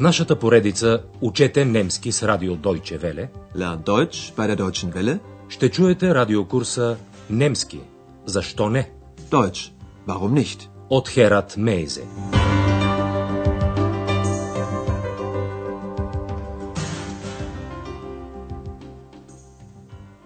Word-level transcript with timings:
В 0.00 0.02
нашата 0.02 0.38
поредица 0.38 1.02
Учете 1.20 1.64
немски 1.64 2.12
с 2.12 2.22
радио 2.22 2.56
Deutsche 2.56 2.98
Welle 3.02 3.28
Lern 3.56 3.84
Deutsch 3.84 4.34
bei 4.36 4.46
der 4.48 4.56
Deutschen 4.56 4.92
Welle. 4.92 5.18
ще 5.48 5.70
чуете 5.70 6.14
радиокурса 6.14 6.96
Немски. 7.30 7.80
Защо 8.26 8.70
не? 8.70 8.90
Deutsch. 9.30 9.72
Warum 10.06 10.32
nicht? 10.34 10.68
От 10.88 11.08
Херат 11.08 11.56
Мейзе. 11.56 12.04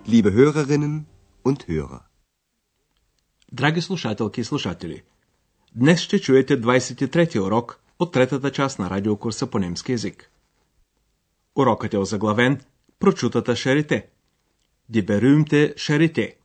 Liebe 0.06 0.30
Hörerinnen 0.32 1.04
und 1.44 1.68
Hörer. 1.68 2.00
Драги 3.52 3.80
слушателки 3.80 4.40
и 4.40 4.44
слушатели, 4.44 5.02
днес 5.74 6.00
ще 6.00 6.18
чуете 6.18 6.60
23-ти 6.60 7.40
урок 7.40 7.83
от 7.98 8.12
третата 8.12 8.50
част 8.50 8.78
на 8.78 8.90
радиокурса 8.90 9.46
по 9.46 9.58
немски 9.58 9.92
язик. 9.92 10.30
Урокът 11.56 11.94
е 11.94 11.98
озаглавен 11.98 12.60
Прочутата 12.98 13.56
шарите. 13.56 14.06
Berühmte 14.92 15.76
шарите. 15.76 16.36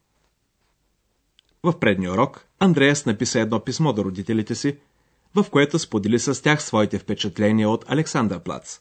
В 1.64 1.80
предния 1.80 2.14
урок 2.14 2.46
Андреас 2.60 3.06
написа 3.06 3.40
едно 3.40 3.60
писмо 3.60 3.94
до 3.94 4.04
родителите 4.04 4.56
си, 4.56 4.78
в 5.36 5.50
което 5.50 5.80
сподели 5.80 6.20
с 6.20 6.44
тях 6.44 6.64
своите 6.64 7.00
впечатления 7.00 7.70
от 7.70 7.86
Александър 7.92 8.40
Плац. 8.40 8.80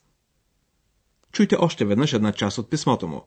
Чуйте 1.33 1.57
още 1.57 1.85
веднъж 1.85 2.13
една 2.13 2.33
част 2.33 2.59
от 2.59 2.71
писмото 2.71 3.09
му. 3.09 3.25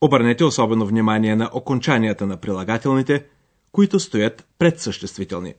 Обърнете 0.00 0.44
особено 0.44 0.86
внимание 0.86 1.36
на 1.36 1.50
окончанията 1.52 2.26
на 2.26 2.36
прилагателните, 2.36 3.26
които 3.72 4.00
стоят 4.00 4.46
пред 4.58 4.80
съществителни. 4.80 5.54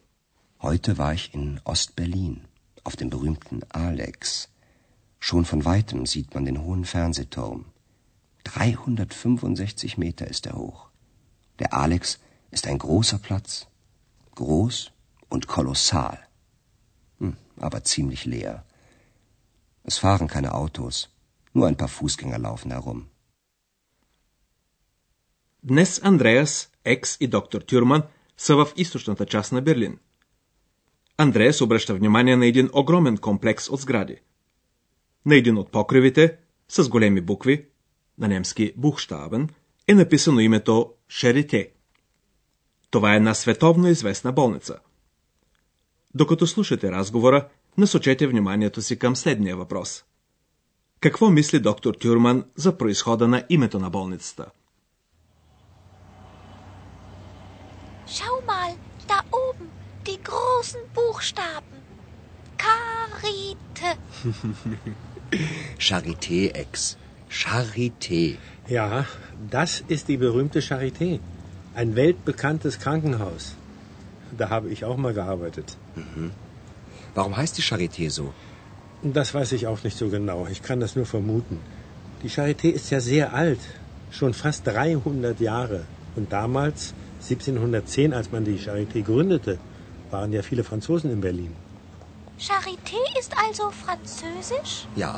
Heute 0.63 0.93
war 0.93 1.15
ich 1.15 1.35
in 1.35 1.61
Ostberlin, 1.63 2.35
auf 2.88 2.96
dem 2.96 3.10
berühmten 3.10 3.62
Alex. 3.70 4.48
Schon 5.18 5.44
von 5.44 5.64
weitem 5.64 6.06
sieht 6.06 6.34
man 6.34 6.44
den 6.44 6.62
hohen 6.62 6.84
Fernsehturm. 6.84 7.64
365 8.44 9.96
Meter 9.96 10.26
ist 10.28 10.46
er 10.46 10.56
hoch. 10.56 10.88
Der 11.58 11.72
Alex 11.72 12.20
ist 12.50 12.66
ein 12.66 12.78
großer 12.78 13.18
Platz. 13.18 13.66
Groß 14.34 14.92
und 15.28 15.46
kolossal. 15.46 16.18
Hm, 17.20 17.36
aber 17.56 17.84
ziemlich 17.84 18.24
leer. 18.24 18.64
Es 19.82 19.98
fahren 19.98 20.28
keine 20.28 20.54
Autos. 20.54 21.08
Nur 21.52 21.66
ein 21.68 21.76
paar 21.76 21.88
Fußgänger 21.88 22.38
laufen 22.38 22.70
herum. 22.70 23.08
Днес 25.62 25.98
Андреас, 26.02 26.70
Екс 26.84 27.16
и 27.20 27.26
доктор 27.26 27.62
Тюрман 27.62 28.02
са 28.36 28.56
в 28.56 28.72
източната 28.76 29.26
част 29.26 29.52
на 29.52 29.62
Берлин. 29.62 29.98
Андреас 31.21 31.61
обръща 31.61 31.95
внимание 31.95 32.35
на 32.35 32.45
един 32.45 32.69
огромен 32.73 33.17
комплекс 33.17 33.69
от 33.69 33.79
сгради. 33.79 34.15
На 35.25 35.35
един 35.35 35.57
от 35.57 35.71
покривите, 35.71 36.37
с 36.67 36.89
големи 36.89 37.21
букви, 37.21 37.65
на 38.17 38.27
немски 38.27 38.73
Бухштабен, 38.77 39.49
е 39.87 39.93
написано 39.93 40.39
името 40.39 40.93
Шерите. 41.09 41.71
Това 42.91 43.13
е 43.13 43.15
една 43.15 43.33
световно 43.33 43.87
известна 43.87 44.31
болница. 44.31 44.79
Докато 46.15 46.47
слушате 46.47 46.91
разговора, 46.91 47.47
насочете 47.77 48.27
вниманието 48.27 48.81
си 48.81 48.99
към 48.99 49.15
следния 49.15 49.57
въпрос. 49.57 50.03
Какво 50.99 51.29
мисли 51.29 51.59
доктор 51.59 51.93
Тюрман 51.93 52.45
за 52.55 52.77
происхода 52.77 53.27
на 53.27 53.43
името 53.49 53.79
на 53.79 53.89
болницата? 53.89 54.45
Schau 58.07 58.35
mal, 58.51 58.71
da 59.09 59.19
die 60.07 60.19
großen 60.23 60.81
Buchstaben. 60.93 61.77
Karite. 62.57 63.89
Charité, 65.79 66.51
Ex. 66.53 66.97
Charité. 67.29 68.37
Ja, 68.67 69.05
das 69.49 69.83
ist 69.87 70.07
die 70.07 70.17
berühmte 70.17 70.61
Charité. 70.61 71.19
Ein 71.75 71.95
weltbekanntes 71.95 72.79
Krankenhaus. 72.79 73.55
Da 74.37 74.49
habe 74.49 74.69
ich 74.69 74.83
auch 74.85 74.97
mal 74.97 75.13
gearbeitet. 75.13 75.77
Warum 77.15 77.37
heißt 77.37 77.57
die 77.57 77.63
Charité 77.63 78.09
so? 78.09 78.33
Das 79.01 79.33
weiß 79.33 79.53
ich 79.53 79.67
auch 79.67 79.83
nicht 79.83 79.97
so 79.97 80.09
genau. 80.09 80.47
Ich 80.51 80.61
kann 80.61 80.79
das 80.79 80.95
nur 80.95 81.05
vermuten. 81.05 81.59
Die 82.23 82.29
Charité 82.29 82.69
ist 82.69 82.89
ja 82.89 82.99
sehr 82.99 83.33
alt. 83.33 83.59
Schon 84.11 84.33
fast 84.33 84.67
300 84.67 85.39
Jahre. 85.39 85.85
Und 86.15 86.33
damals, 86.33 86.93
1710, 87.21 88.13
als 88.13 88.31
man 88.31 88.43
die 88.43 88.59
Charité 88.59 89.03
gründete, 89.03 89.57
waren 90.10 90.32
ja 90.32 90.42
viele 90.42 90.64
Franzosen 90.64 91.10
in 91.10 91.20
Berlin. 91.20 91.52
Charité 92.38 93.00
ist 93.20 93.32
also 93.44 93.64
französisch? 93.84 94.74
Ja, 94.96 95.14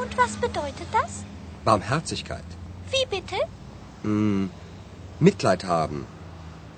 Und 0.00 0.10
was 0.22 0.32
bedeutet 0.36 0.88
das? 0.92 1.12
Barmherzigkeit. 1.64 2.48
Wie 2.92 3.06
bitte? 3.14 3.38
Hm, 4.04 4.44
Mitleid 5.20 5.62
haben. 5.64 6.06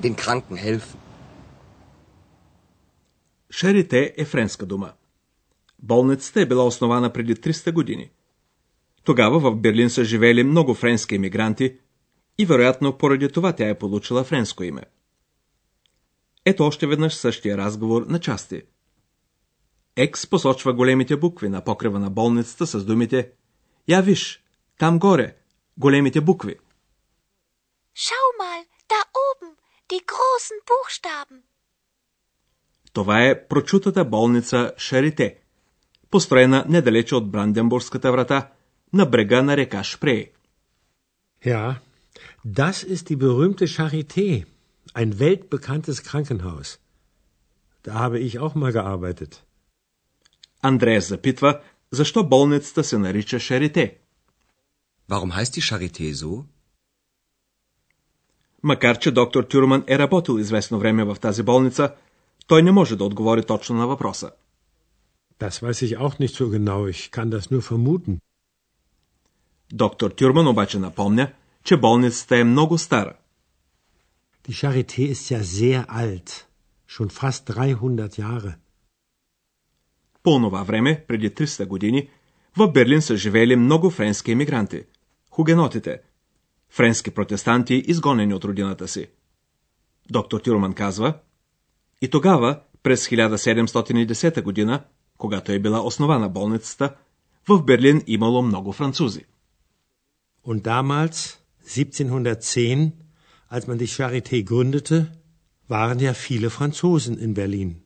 Den 0.02 0.14
Kranken 0.16 0.56
helfen. 0.56 1.00
Шарите 3.50 4.14
е 4.16 4.24
френска 4.24 4.66
дума. 4.66 4.92
Болницата 5.78 6.40
е 6.40 6.46
била 6.46 6.64
основана 6.66 7.12
преди 7.12 7.34
300 7.34 7.72
години. 7.72 8.10
Тогава 9.04 9.38
в 9.38 9.56
Берлин 9.56 9.90
са 9.90 10.04
живели 10.04 10.44
много 10.44 10.74
френски 10.74 11.14
емигранти 11.14 11.74
и 12.38 12.46
вероятно 12.46 12.98
поради 12.98 13.28
това 13.28 13.52
тя 13.52 13.68
е 13.68 13.78
получила 13.78 14.24
френско 14.24 14.64
име. 14.64 14.82
Ето 16.45 16.63
още 16.63 16.87
веднъж 16.87 17.15
същия 17.15 17.57
разговор 17.57 18.01
на 18.01 18.19
части. 18.19 18.61
Екс 19.95 20.29
посочва 20.29 20.73
големите 20.73 21.17
букви 21.17 21.49
на 21.49 21.63
покрива 21.63 21.99
на 21.99 22.09
болницата 22.09 22.67
с 22.67 22.85
думите 22.85 23.31
Я 23.87 24.01
виж, 24.01 24.43
там 24.77 24.99
горе, 24.99 25.35
големите 25.77 26.21
букви. 26.21 26.55
Schau 28.05 28.27
mal, 28.41 28.61
da 28.91 29.01
oben, 29.27 29.51
die 29.89 30.01
großen 30.11 30.59
Buchstaben. 30.69 31.41
Това 32.93 33.23
е 33.23 33.47
прочутата 33.47 34.05
болница 34.05 34.73
Шарите, 34.77 35.39
построена 36.11 36.65
недалече 36.69 37.15
от 37.15 37.31
Бранденбургската 37.31 38.11
врата, 38.11 38.51
на 38.93 39.05
брега 39.05 39.41
на 39.43 39.57
река 39.57 39.83
Шпрей. 39.83 40.31
Ja, 41.45 41.75
das 42.45 42.83
ist 42.83 43.09
die 43.09 43.15
berühmte 43.15 43.67
Charité. 43.67 44.52
Ein 44.94 45.10
weltbekanntes 45.18 45.98
Krankenhaus. 46.08 46.68
Da 47.84 47.94
habe 47.94 48.18
ich 48.26 48.38
auch 48.38 48.54
mal 48.54 48.72
gearbeitet. 48.72 49.42
Андреас 50.62 51.08
запитва, 51.08 51.60
защо 51.90 52.24
болницата 52.24 52.84
се 52.84 52.98
нарича 52.98 53.38
Шарите. 53.40 53.98
Warum 55.10 55.32
heißt 55.32 55.54
die 55.54 55.62
Charité 55.62 56.12
so? 56.12 56.44
Макар, 58.62 58.98
че 58.98 59.10
доктор 59.10 59.44
Тюрман 59.44 59.84
е 59.86 59.98
работил 59.98 60.38
известно 60.38 60.78
време 60.78 61.04
в 61.04 61.16
тази 61.20 61.42
болница, 61.42 61.94
той 62.46 62.62
не 62.62 62.72
може 62.72 62.96
да 62.96 63.04
отговори 63.04 63.42
точно 63.42 63.76
на 63.76 63.86
въпроса. 63.86 64.30
Das 65.40 65.62
weiß 65.62 65.78
ich 65.86 65.98
auch 65.98 66.18
nicht 66.18 66.34
so 66.34 66.48
genau. 66.50 66.88
Ich 66.88 67.10
kann 67.10 67.30
das 67.30 67.50
nur 67.50 67.60
vermuten. 67.60 68.18
Доктор 69.72 70.10
Тюрман 70.10 70.46
обаче 70.46 70.78
напомня, 70.78 71.32
че 71.64 71.76
болницата 71.76 72.36
е 72.36 72.44
много 72.44 72.78
стара. 72.78 73.14
Die 74.47 74.53
Charité 74.53 75.03
ist 75.15 75.29
ja 75.31 75.41
sehr 75.43 75.89
alt. 75.89 76.47
Schon 76.87 77.09
fast 77.09 77.45
300 77.47 78.17
Jahre. 78.17 78.53
По 80.23 80.31
онова 80.31 80.63
време, 80.63 81.05
преди 81.07 81.29
300 81.29 81.67
години, 81.67 82.09
в 82.57 82.71
Берлин 82.71 83.01
са 83.01 83.17
живели 83.17 83.55
много 83.55 83.89
френски 83.89 84.31
емигранти. 84.31 84.83
Хугенотите. 85.29 86.01
Френски 86.69 87.11
протестанти, 87.11 87.73
изгонени 87.87 88.33
от 88.33 88.45
родината 88.45 88.87
си. 88.87 89.07
Доктор 90.11 90.39
Тюрман 90.39 90.73
казва, 90.73 91.13
и 92.01 92.09
тогава, 92.09 92.59
през 92.83 93.07
1710 93.07 94.41
година, 94.41 94.83
когато 95.17 95.51
е 95.51 95.59
била 95.59 95.85
основана 95.85 96.29
болницата, 96.29 96.95
в 97.49 97.63
Берлин 97.63 98.01
имало 98.07 98.41
много 98.41 98.71
французи. 98.73 99.25
Und 100.45 100.61
damals, 100.61 101.37
1710, 101.65 102.91
als 103.52 103.66
man 103.66 103.78
die 103.78 103.88
Charité 103.96 104.36
gründete, 104.50 104.98
waren 105.68 105.98
ja 106.06 106.12
viele 106.14 106.50
Franzosen 106.50 107.18
in 107.18 107.34
Berlin. 107.34 107.82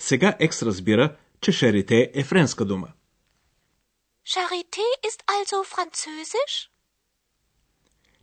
Сега 0.00 0.36
Екс 0.38 0.62
разбира, 0.62 1.16
че 1.40 1.52
Шарите 1.52 2.10
е 2.14 2.24
френска 2.24 2.64
дума. 2.64 2.88
Charité 4.24 4.86
ist 5.08 5.20
also 5.26 5.64
französisch? 5.64 6.68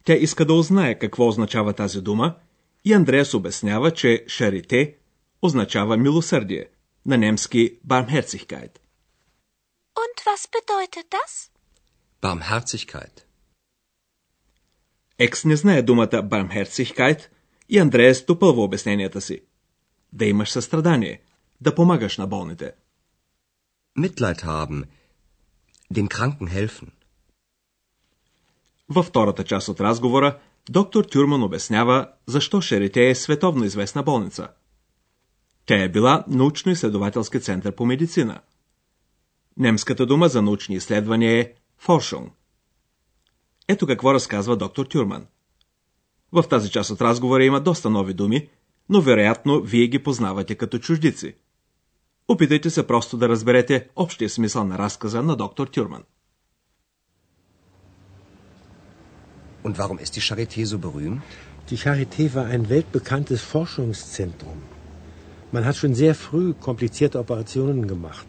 Тя 0.04 0.14
иска 0.14 0.46
да 0.46 0.54
узнае 0.54 1.00
какво 1.00 1.28
означава 1.28 1.74
тази 1.74 2.02
дума 2.02 2.36
и 2.86 2.94
Андреас 2.94 3.34
обяснява, 3.34 3.92
че 3.94 4.26
Шарите 4.28 4.96
означава 5.42 5.98
милосърдие, 5.98 6.70
на 7.06 7.18
немски 7.18 7.80
Barmherzigkeit. 7.88 8.80
Und 10.04 10.18
was 10.26 10.42
bedeutet 10.56 11.08
das? 11.18 11.32
Barmherzigkeit. 12.22 13.26
Екс 15.19 15.49
не 15.49 15.57
знае 15.57 15.83
думата 15.83 16.07
Barmherzigkeit 16.07 17.29
и 17.69 17.79
Андреас 17.79 18.25
допълва 18.25 18.63
обясненията 18.63 19.21
си. 19.21 19.41
Да 20.13 20.25
имаш 20.25 20.51
състрадание, 20.51 21.23
да 21.61 21.75
помагаш 21.75 22.19
на 22.19 22.27
болните. 22.27 22.73
Mitleid 23.99 24.43
haben, 24.43 24.85
den 25.93 26.09
Kranken 26.09 26.49
helfen. 26.49 26.89
Във 28.89 29.07
втората 29.07 29.45
част 29.45 29.69
от 29.69 29.81
разговора 29.81 30.39
доктор 30.71 31.05
Тюрман 31.05 31.43
обяснява 31.43 32.09
защо 32.27 32.61
Шерите 32.61 33.09
е 33.09 33.15
световно 33.15 33.65
известна 33.65 34.03
болница. 34.03 34.49
Тя 35.67 35.83
е 35.83 35.89
била 35.89 36.25
научно-изследователски 36.29 37.41
център 37.41 37.75
по 37.75 37.87
медицина. 37.87 38.41
Немската 39.57 40.07
дума 40.07 40.29
за 40.29 40.43
научни 40.43 40.75
изследвания 40.75 41.41
е 41.41 41.53
Forschung. 41.87 42.31
Ето 43.68 43.88
какво 43.88 44.14
разказва 44.14 44.58
доктор 44.58 44.86
Тюрман. 44.86 45.26
В 46.32 46.44
тази 46.44 46.72
част 46.72 46.90
от 46.90 47.02
разговора 47.02 47.44
има 47.44 47.62
доста 47.62 47.90
нови 47.90 48.14
думи, 48.14 48.50
но 48.90 49.02
вероятно 49.02 49.62
вие 49.62 49.88
ги 49.88 50.04
познавате 50.04 50.56
като 50.56 50.80
чуждици. 50.80 51.36
Опитайте 52.28 52.70
се 52.70 52.88
просто 52.88 53.18
да 53.18 53.30
разберете 53.30 53.90
общия 53.96 54.30
смисъл 54.30 54.64
на 54.64 54.78
разказа 54.78 55.24
на 55.24 55.36
доктор 55.36 55.68
Тюрман. 55.68 56.04
Und 59.64 59.78
warum 59.78 60.00
ist 60.00 60.16
die 60.16 60.26
Charité 60.30 60.66
so 60.66 60.78
berühmt? 60.88 61.22
Die 61.70 61.80
Charité 61.86 62.24
war 62.34 62.46
ein 62.54 62.70
weltbekanntes 62.70 63.42
Forschungszentrum. 63.54 64.60
Man 65.56 65.66
hat 65.68 65.76
schon 65.76 65.94
sehr 66.04 66.16
früh 66.28 66.48
komplizierte 66.68 67.20
Operationen 67.20 67.88
gemacht. 67.94 68.28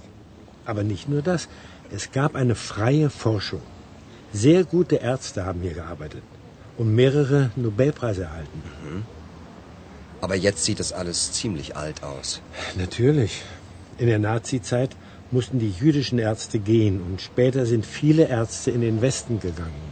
Aber 0.71 0.83
nicht 0.93 1.07
nur 1.13 1.23
das, 1.23 1.49
es 1.97 2.05
gab 2.19 2.35
eine 2.43 2.57
freie 2.71 3.09
Forschung. 3.25 3.65
Sehr 4.36 4.66
gute 4.66 4.98
Ärzte 4.98 5.46
haben 5.46 5.62
hier 5.62 5.74
gearbeitet 5.74 6.24
und 6.78 6.94
mehrere 6.94 7.52
Nobelpreise 7.56 8.24
erhalten. 8.24 8.62
Aber 10.20 10.36
jetzt 10.36 10.66
sieht 10.66 10.82
das 10.82 10.92
alles 10.92 11.32
ziemlich 11.32 11.78
alt 11.78 12.04
aus. 12.04 12.42
Natürlich. 12.76 13.44
In 13.98 14.08
der 14.08 14.20
Nazizeit 14.20 14.98
mussten 15.32 15.58
die 15.60 15.70
jüdischen 15.70 16.20
Ärzte 16.20 16.60
gehen 16.60 17.02
und 17.02 17.22
später 17.22 17.66
sind 17.66 17.86
viele 17.86 18.28
Ärzte 18.28 18.72
in 18.72 18.82
den 18.82 19.02
Westen 19.02 19.40
gegangen. 19.40 19.86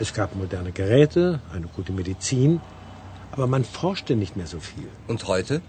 Es 0.00 0.14
gab 0.14 0.34
moderne 0.34 0.72
Geräte, 0.72 1.40
eine 1.54 1.68
gute 1.68 1.92
Medizin, 1.92 2.60
aber 3.30 3.46
man 3.46 3.62
forschte 3.62 4.16
nicht 4.16 4.36
mehr 4.36 4.48
so 4.48 4.58
viel. 4.58 4.88
Und 5.06 5.28
heute? 5.28 5.62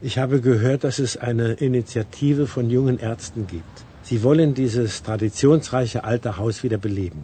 Ich 0.00 0.16
habe 0.18 0.40
gehört, 0.40 0.84
dass 0.84 1.00
es 1.00 1.16
eine 1.16 1.54
Initiative 1.54 2.46
von 2.46 2.70
jungen 2.70 3.00
Ärzten 3.00 3.48
gibt. 3.48 3.84
Sie 4.12 4.22
wollen 4.28 4.50
dieses 4.62 4.92
traditionsreiche 5.08 6.00
alte 6.10 6.30
Haus 6.38 6.56
wieder 6.64 6.80
beleben. 6.88 7.22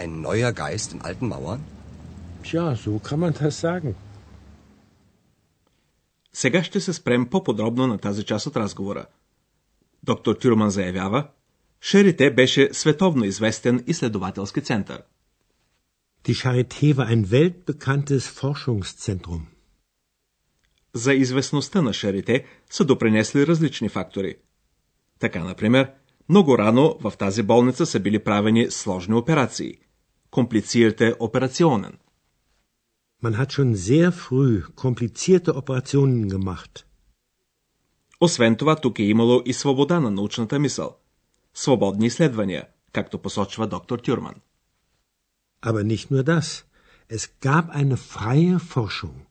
Ein 0.00 0.10
neuer 0.28 0.52
Geist 0.64 0.88
in 0.94 1.00
alten 1.08 1.26
Mauern? 1.32 1.60
Tja, 2.46 2.64
so 2.84 2.92
kann 3.08 3.20
man 3.24 3.34
das 3.40 3.60
sagen. 3.60 3.94
Сега 6.32 6.64
ще 6.64 6.80
се 6.80 6.92
спрем 6.92 7.26
по-подробно 7.26 7.86
на 7.86 7.98
тази 7.98 8.24
част 8.24 8.46
от 8.46 8.56
разговора. 8.56 9.06
Доктор 10.02 10.34
Тюрман 10.34 10.70
заявява, 10.70 11.28
Шерите 11.80 12.34
беше 12.34 12.68
световно 12.72 13.24
известен 13.24 13.84
изследователски 13.86 14.60
център. 14.60 15.02
Die 16.24 16.34
Charité 16.34 16.94
war 16.94 17.08
ein 17.08 17.24
weltbekanntes 17.26 18.24
Forschungszentrum. 18.40 19.40
За 20.92 21.14
известността 21.14 21.82
на 21.82 21.92
Шарите 21.92 22.44
са 22.70 22.84
допринесли 22.84 23.46
различни 23.46 23.88
фактори. 23.88 24.36
Така, 25.24 25.44
например, 25.44 25.92
много 26.28 26.58
рано 26.58 26.98
в 27.00 27.12
тази 27.18 27.42
болница 27.42 27.86
са 27.86 28.00
били 28.00 28.24
правени 28.24 28.70
сложни 28.70 29.14
операции. 29.14 29.78
Комплицирате 30.30 31.14
операционен. 31.20 31.98
Man 33.22 33.34
hat 33.38 33.50
schon 33.52 33.74
sehr 33.74 34.10
früh 34.10 34.64
komplizierte 34.74 35.50
Operationen 35.52 36.28
gemacht. 36.28 36.84
Освен 38.20 38.56
това, 38.56 38.76
тук 38.76 38.98
е 38.98 39.02
имало 39.02 39.42
и 39.44 39.52
свобода 39.52 40.00
на 40.00 40.10
научната 40.10 40.58
мисъл. 40.58 40.96
Свободни 41.54 42.06
изследвания, 42.06 42.64
както 42.92 43.18
посочва 43.18 43.66
доктор 43.66 43.98
Тюрман. 43.98 44.34
Aber 45.62 45.82
nicht 45.82 46.10
nur 46.10 46.22
das. 46.22 46.64
Es 47.10 47.22
gab 47.42 47.64
eine 47.70 47.96
freie 47.96 48.58
Forschung. 48.58 49.26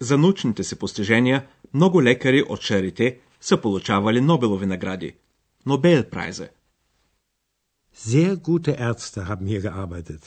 За 0.00 0.18
научните 0.18 0.64
си 0.64 0.78
постижения 0.78 1.46
много 1.74 2.02
лекари 2.02 2.42
от 2.42 2.60
Шарите 2.60 3.18
са 3.40 3.60
получавали 3.60 4.20
Нобелови 4.20 4.66
награди. 4.66 5.16
Нобелпрайзе. 5.66 6.50
Sehr 7.94 8.36
gute 8.36 8.72
Ärzte 8.90 9.28
haben 9.28 9.46
hier 9.46 9.60
gearbeitet 9.60 10.24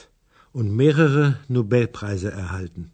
und 0.54 0.68
mehrere 0.82 1.26
Nobelpreise 1.50 2.30
erhalten. 2.32 2.92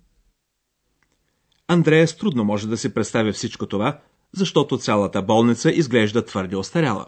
Андреас 1.68 2.18
трудно 2.18 2.44
може 2.44 2.68
да 2.68 2.78
си 2.78 2.94
представи 2.94 3.32
всичко 3.32 3.68
това, 3.68 4.02
защото 4.32 4.78
цялата 4.78 5.22
болница 5.22 5.72
изглежда 5.72 6.26
твърде 6.26 6.56
остаряла. 6.56 7.06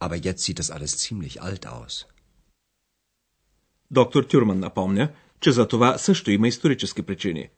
Aber 0.00 0.16
jetzt 0.20 0.40
sieht 0.44 0.60
das 0.60 0.70
alles 0.76 0.92
ziemlich 1.04 1.36
alt 1.38 1.64
aus. 1.66 2.06
Доктор 3.90 4.24
Тюрман 4.24 4.58
напомня, 4.58 5.12
че 5.40 5.52
за 5.52 5.68
това 5.68 5.98
също 5.98 6.30
има 6.30 6.48
исторически 6.48 7.02
причини. 7.02 7.48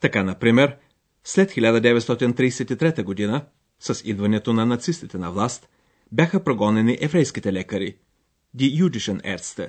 Така, 0.00 0.22
например, 0.22 0.76
след 1.24 1.50
1933 1.50 3.02
година, 3.02 3.46
с 3.80 4.02
идването 4.04 4.52
на 4.52 4.66
нацистите 4.66 5.18
на 5.18 5.30
власт, 5.30 5.68
бяха 6.12 6.44
прогонени 6.44 6.98
еврейските 7.00 7.52
лекари, 7.52 7.96
die 8.54 8.70
jüdischen 8.80 9.20
Ärzte. 9.20 9.64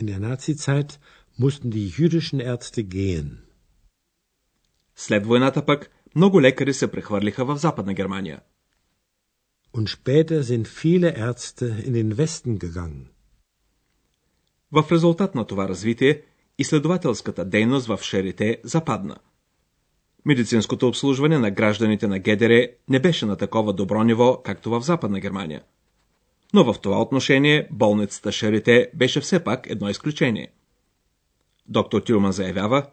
In 0.00 0.06
der 0.06 0.20
Nazizeit 0.30 1.00
mussten 1.36 1.70
die 1.70 1.88
jüdischen 1.88 2.40
Ärzte 2.40 2.82
gehen. 2.84 3.30
След 4.96 5.26
войната 5.26 5.66
пък 5.66 5.90
много 6.14 6.40
лекари 6.40 6.74
се 6.74 6.90
прехвърлиха 6.90 7.44
в 7.44 7.56
Западна 7.56 7.94
Германия. 7.94 8.40
Und 9.76 9.88
später 9.88 10.42
sind 10.42 10.66
viele 10.68 11.10
Ärzte 11.30 11.66
in 11.86 11.92
den 11.92 12.16
Westen 12.16 12.58
gegangen. 12.58 13.08
В 14.72 14.92
резултат 14.92 15.34
на 15.34 15.46
това 15.46 15.68
развитие, 15.68 16.22
изследователската 16.58 17.44
дейност 17.44 17.86
в 17.86 17.98
Шерите 18.02 18.60
западна. 18.64 19.16
Медицинското 20.24 20.88
обслужване 20.88 21.38
на 21.38 21.50
гражданите 21.50 22.06
на 22.06 22.18
Гедере 22.18 22.72
не 22.88 23.00
беше 23.00 23.26
на 23.26 23.36
такова 23.36 23.72
добро 23.72 24.04
ниво, 24.04 24.42
както 24.42 24.70
в 24.70 24.80
Западна 24.80 25.20
Германия. 25.20 25.62
Но 26.54 26.72
в 26.72 26.80
това 26.80 27.00
отношение 27.00 27.68
болницата 27.70 28.32
Шерите 28.32 28.90
беше 28.94 29.20
все 29.20 29.44
пак 29.44 29.70
едно 29.70 29.88
изключение. 29.88 30.48
Доктор 31.68 32.00
Тюрман 32.00 32.32
заявява, 32.32 32.86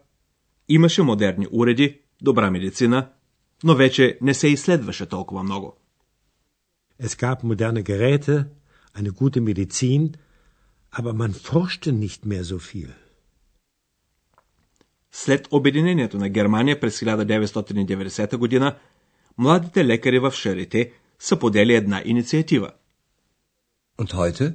имаше 0.68 1.02
модерни 1.02 1.46
уреди, 1.50 2.00
добра 2.22 2.50
медицина, 2.50 3.08
но 3.64 3.74
вече 3.74 4.18
не 4.22 4.34
се 4.34 4.48
изследваше 4.48 5.06
толкова 5.06 5.42
много. 5.42 5.76
Es 7.02 7.16
gab 7.18 7.42
moderne 7.42 7.82
Geräte, 7.82 8.34
eine 8.98 9.12
gute 9.20 9.40
Medizin, 9.40 10.02
aber 10.98 11.14
man 11.22 11.32
forschte 11.32 11.90
nicht 11.92 12.26
mehr 12.26 12.44
so 12.44 12.58
viel. 12.58 12.90
След 15.12 15.48
обединението 15.50 16.18
на 16.18 16.28
Германия 16.28 16.80
през 16.80 17.00
1990 17.00 18.36
година, 18.36 18.76
младите 19.38 19.84
лекари 19.84 20.18
в 20.18 20.32
Шарите 20.32 20.92
са 21.18 21.38
подели 21.38 21.74
една 21.74 22.02
инициатива. 22.04 22.70
Und 23.98 24.14
heute? 24.14 24.54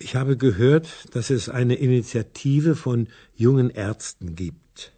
Ich 0.00 0.14
habe 0.14 0.36
gehört, 0.36 0.86
dass 1.14 1.28
es 1.30 1.48
eine 1.60 1.76
Initiative 1.88 2.74
von 2.74 3.06
jungen 3.38 3.70
Ärzten 3.70 4.34
gibt. 4.34 4.92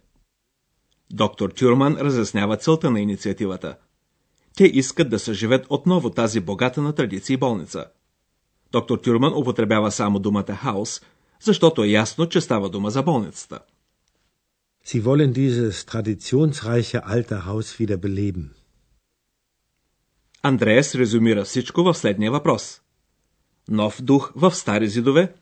Доктор 1.11 1.49
Тюрман 1.49 1.97
разяснява 1.97 2.57
целта 2.57 2.91
на 2.91 2.99
инициативата. 2.99 3.77
Те 4.55 4.63
искат 4.63 5.09
да 5.09 5.19
съживят 5.19 5.65
отново 5.69 6.09
тази 6.09 6.39
богата 6.39 6.81
на 6.81 6.93
традиции 6.95 7.37
болница. 7.37 7.85
Доктор 8.71 8.97
Тюрман 8.97 9.33
употребява 9.33 9.91
само 9.91 10.19
думата 10.19 10.55
хаус, 10.55 11.01
защото 11.39 11.83
е 11.83 11.87
ясно, 11.87 12.29
че 12.29 12.41
става 12.41 12.69
дума 12.69 12.89
за 12.89 13.03
болницата. 13.03 13.59
Sie 14.85 15.05
wollen 15.05 15.33
dieses 15.33 15.85
traditionsreiche 15.85 17.05
alte 17.05 17.45
Haus 17.45 17.79
wieder 17.79 17.97
beleben. 17.97 18.55
Андреас 20.41 20.95
резюмира 20.95 21.43
всичко 21.43 21.83
в 21.83 21.93
следния 21.93 22.31
въпрос. 22.31 22.81
Нов 23.67 24.01
дух 24.01 24.31
в 24.35 24.51
стари 24.51 24.87
зидове? 24.87 25.33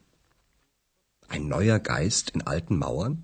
Ein 1.30 1.48
neuer 1.48 1.80
Geist 1.80 2.36
in 2.36 2.42
alten 2.44 2.78
Mauern? 2.78 3.16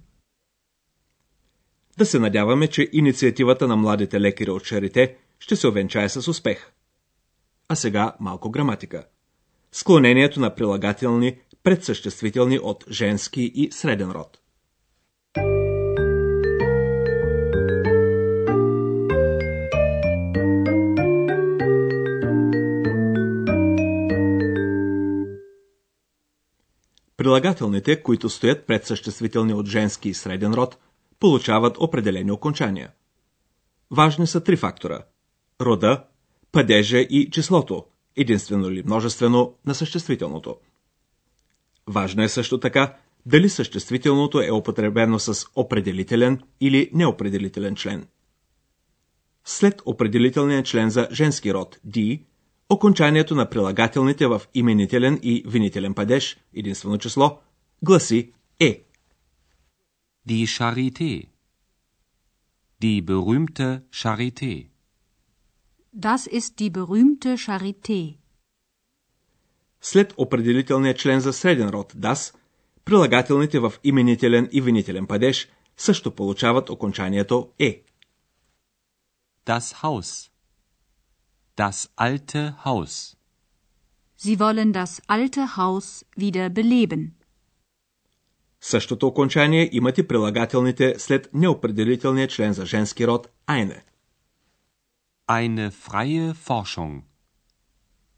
Да 1.98 2.06
се 2.06 2.20
надяваме, 2.20 2.68
че 2.68 2.90
инициативата 2.94 3.68
на 3.68 3.76
младите 3.76 4.22
лекари 4.22 4.50
от 4.50 4.64
Шарите 4.64 5.18
ще 5.40 5.56
се 5.56 5.68
овенчае 5.68 6.10
с 6.10 6.28
успех. 6.28 6.72
А 7.68 7.76
сега 7.76 8.16
малко 8.20 8.52
граматика. 8.52 9.08
Склонението 9.72 10.40
на 10.40 10.56
прилагателни 10.56 11.40
предсъществителни 11.64 12.60
от 12.60 12.86
женски 12.92 13.52
и 13.56 13.72
среден 13.72 14.12
род. 14.12 14.40
Прилагателните, 27.18 28.04
които 28.04 28.30
стоят 28.30 28.66
пред 28.68 28.86
съществителни 28.86 29.54
от 29.54 29.68
женски 29.68 30.10
и 30.10 30.14
среден 30.14 30.54
род, 30.54 30.78
получават 31.20 31.78
определени 31.80 32.32
окончания. 32.32 32.92
важни 33.92 34.28
са 34.28 34.44
три 34.44 34.56
фактора– 34.56 35.06
рода, 35.62 36.04
падежа 36.52 37.00
и 37.00 37.30
числото, 37.32 37.86
единствено 38.16 38.70
или 38.70 38.84
множествено 38.84 39.56
на 39.66 39.76
съществителното. 39.76 40.56
Важно 41.88 42.24
е 42.24 42.30
също 42.30 42.60
така 42.60 42.98
дали 43.26 43.50
съществителното 43.50 44.42
е 44.42 44.52
употребено 44.52 45.20
с 45.20 45.46
определителен 45.56 46.42
или 46.62 46.90
неопределителен 46.94 47.76
член. 47.76 48.08
След 49.46 49.82
определителния 49.86 50.64
член 50.64 50.90
за 50.90 51.08
женски 51.12 51.54
род 51.54 51.80
D, 51.88 52.24
окончанието 52.70 53.36
на 53.36 53.50
прилагателните 53.50 54.28
в 54.28 54.42
именителен 54.54 55.20
и 55.24 55.44
винителен 55.48 55.94
падеж, 55.94 56.38
единствено 56.54 56.98
число, 56.98 57.40
гласи 57.84 58.34
е. 58.60 58.84
Die 60.30 60.46
Charité. 60.46 61.28
Die 62.82 63.02
berühmte 63.02 63.68
Charité. 63.92 64.68
Das 65.96 66.22
ist 66.38 66.52
die 66.60 66.70
berühmte 66.70 67.38
Charité. 67.38 68.18
След 69.82 70.14
определителния 70.18 70.94
член 70.94 71.20
за 71.20 71.34
среден 71.34 71.70
род 71.70 71.94
das, 71.94 72.36
прилагателните 72.86 73.60
в 73.60 73.74
именителен 73.84 74.50
и 74.52 74.62
винителен 74.62 75.08
падеж 75.08 75.48
също 75.78 76.16
получават 76.16 76.70
окончанието 76.70 77.50
е. 77.60 77.84
Das 79.46 79.60
Haus. 79.60 80.30
Das 81.64 81.78
alte 81.96 82.42
Haus. 82.66 83.18
Sie 84.16 84.40
wollen 84.40 84.74
das 84.74 85.02
alte 85.08 85.58
Haus 85.58 86.06
wieder 86.16 86.50
beleben. 86.50 87.16
Същото 88.62 89.08
окончание 89.08 89.70
имат 89.76 89.98
и 89.98 90.08
прилагателните 90.08 91.00
след 91.00 91.30
неопределителния 91.34 92.28
член 92.28 92.54
за 92.54 92.66
женски 92.66 93.08
род 93.08 93.28
eine. 93.48 93.82
Eine 95.28 95.72
freie 95.72 96.34
Forschung. 96.34 97.04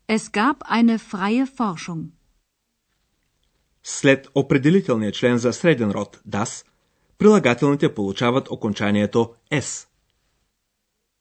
Es 0.08 0.31
gab 0.31 0.63
eine 0.63 1.00
freie 1.00 1.46
Forschung. 1.48 2.12
След 3.84 4.27
определителния 4.36 5.12
член 5.12 5.38
за 5.38 5.53
среден 5.53 5.91
род 5.91 6.22
das, 6.27 6.65
прилагателните 7.17 7.96
получават 7.96 8.48
окончанието 8.51 9.36
s. 9.51 9.88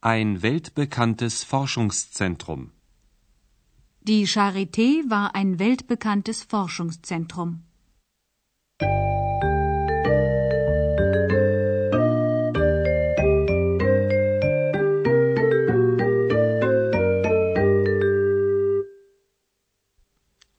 Ein 0.02 0.42
weltbekanntes 0.42 1.44
Forschungszentrum. 1.44 2.62
Die 4.02 4.28
Charité 4.28 5.10
war 5.10 5.34
ein 5.34 5.60
weltbekanntes 5.60 6.44
Forschungszentrum. 6.44 7.50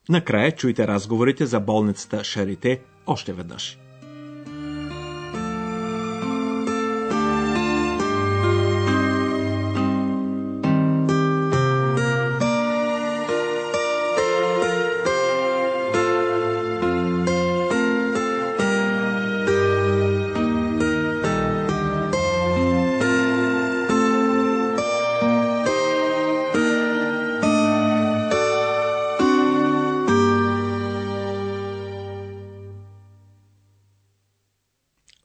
Накрая 0.08 0.52
чуйте 0.52 0.87
разговорите 0.87 1.46
за 1.46 1.61
болницата 1.61 2.25
Шарите 2.25 2.80
още 3.06 3.32
веднъж. 3.32 3.78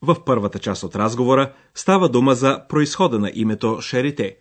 В 0.03 0.25
първата 0.25 0.59
част 0.59 0.83
от 0.83 0.95
разговора 0.95 1.53
става 1.75 2.09
дума 2.09 2.35
за 2.35 2.65
происхода 2.69 3.19
на 3.19 3.31
името 3.33 3.81
Шерите. 3.81 4.37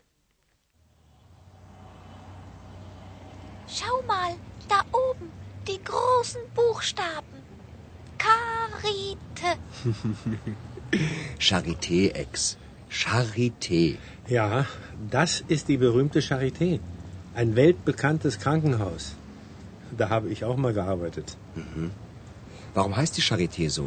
Schau 3.76 3.96
mal, 4.12 4.32
da 4.72 4.80
oben, 5.06 5.28
die 5.68 5.80
großen 5.90 6.42
Buchstaben. 6.56 7.40
Karite. 8.24 9.50
Charité, 11.48 12.00
Ex. 12.24 12.32
Charité. 13.02 13.84
Ja, 14.38 14.48
das 15.16 15.30
ist 15.54 15.64
die 15.70 15.80
berühmte 15.86 16.20
Charité. 16.28 16.68
Ein 17.40 17.50
weltbekanntes 17.62 18.34
Krankenhaus. 18.42 19.04
Da 19.98 20.04
habe 20.14 20.28
ich 20.34 20.40
auch 20.48 20.58
mal 20.64 20.74
gearbeitet. 20.80 21.28
Warum 22.78 22.92
heißt 22.96 23.14
die 23.18 23.26
Charité 23.30 23.64
so? 23.78 23.86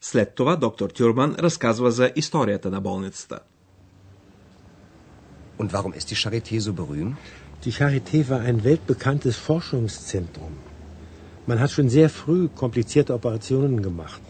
След 0.00 0.34
това 0.34 0.56
доктор 0.56 0.90
Тюрман 0.90 1.36
разказва 1.38 1.90
за 1.90 2.12
историята 2.16 2.70
на 2.70 2.80
болницата. 2.80 3.38
Und 5.58 5.70
warum 5.72 5.92
ist 5.98 6.10
die 6.10 6.20
Charité 6.24 6.58
so 6.60 6.72
berühmt? 6.72 7.16
Die 7.64 7.74
Charité 7.80 8.18
war 8.30 8.40
ein 8.40 8.64
weltbekanntes 8.64 9.36
Forschungszentrum. 9.48 10.54
Man 11.46 11.60
hat 11.60 11.70
schon 11.70 11.88
sehr 11.88 12.10
früh 12.20 12.48
komplizierte 12.62 13.14
Operationen 13.14 13.82
gemacht. 13.88 14.22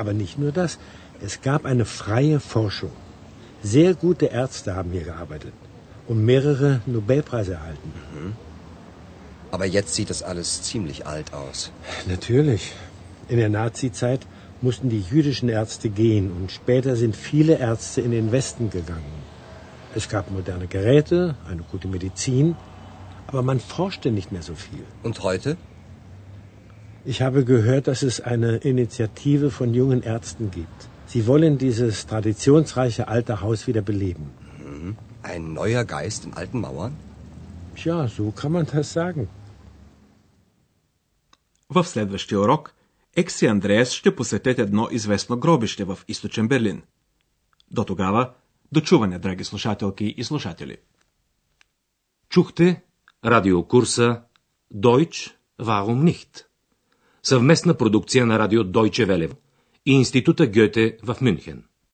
Aber 0.00 0.12
nicht 0.22 0.38
nur 0.38 0.52
das. 0.52 0.78
Es 1.26 1.34
gab 1.48 1.64
eine 1.64 1.86
freie 2.00 2.38
Forschung. 2.40 2.94
Sehr 3.62 3.94
gute 3.94 4.26
Ärzte 4.26 4.76
haben 4.76 4.90
hier 4.92 5.04
gearbeitet 5.04 5.54
und 6.06 6.24
mehrere 6.24 6.80
Nobelpreise 6.86 7.54
erhalten. 7.54 7.90
Aber 9.50 9.66
jetzt 9.66 9.94
sieht 9.94 10.10
das 10.10 10.22
alles 10.22 10.62
ziemlich 10.62 11.06
alt 11.06 11.32
aus. 11.32 11.72
Natürlich. 12.06 12.72
In 13.28 13.38
der 13.38 13.48
Nazizeit 13.48 14.22
mussten 14.62 14.88
die 14.88 15.00
jüdischen 15.00 15.48
Ärzte 15.48 15.88
gehen 15.88 16.32
und 16.32 16.50
später 16.50 16.96
sind 16.96 17.14
viele 17.16 17.58
Ärzte 17.58 18.00
in 18.00 18.10
den 18.10 18.32
Westen 18.32 18.70
gegangen. 18.70 19.18
Es 19.94 20.08
gab 20.08 20.30
moderne 20.30 20.66
Geräte, 20.66 21.34
eine 21.48 21.62
gute 21.62 21.88
Medizin, 21.88 22.56
aber 23.26 23.42
man 23.42 23.60
forschte 23.60 24.10
nicht 24.10 24.32
mehr 24.32 24.42
so 24.42 24.54
viel. 24.54 24.84
Und 25.02 25.22
heute? 25.22 25.56
Ich 27.04 27.22
habe 27.22 27.44
gehört, 27.44 27.86
dass 27.86 28.02
es 28.02 28.20
eine 28.20 28.56
Initiative 28.56 29.50
von 29.50 29.72
jungen 29.74 30.02
Ärzten 30.02 30.50
gibt. 30.50 30.88
Sie 31.06 31.26
wollen 31.26 31.56
dieses 31.56 32.06
traditionsreiche 32.06 33.08
alte 33.08 33.40
Haus 33.40 33.66
wieder 33.66 33.80
beleben. 33.80 34.30
Ein 35.22 35.52
neuer 35.54 35.84
Geist 35.84 36.24
in 36.26 36.34
alten 36.34 36.60
Mauern? 36.60 36.92
Tja, 37.76 38.08
so 38.08 38.30
kann 38.30 38.52
man 38.52 38.66
das 38.66 38.92
sagen. 38.92 39.28
В 41.70 41.84
следващия 41.84 42.38
урок 42.38 42.74
Екс 43.15 43.41
и 43.41 43.45
Андреас 43.45 43.91
ще 43.91 44.15
посетят 44.15 44.59
едно 44.59 44.87
известно 44.91 45.39
гробище 45.39 45.83
в 45.83 45.99
източен 46.07 46.47
Берлин. 46.47 46.81
До 47.71 47.83
тогава, 47.83 48.33
дочуване, 48.71 49.19
драги 49.19 49.43
слушателки 49.43 50.05
и 50.17 50.23
слушатели. 50.23 50.77
Чухте 52.29 52.83
радиокурса 53.25 54.21
Deutsch 54.73 55.31
Warum 55.61 56.03
nicht? 56.03 56.45
Съвместна 57.23 57.77
продукция 57.77 58.25
на 58.25 58.39
радио 58.39 58.63
Deutsche 58.63 59.07
Welle 59.07 59.35
и 59.85 59.93
Института 59.93 60.47
Гьоте 60.47 60.97
в 61.03 61.17
Мюнхен. 61.21 61.63